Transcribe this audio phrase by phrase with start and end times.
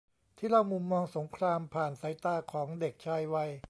[0.37, 3.51] ที่เล่ามุมมองสงครามผ่านสายตาของเด็กชายวัย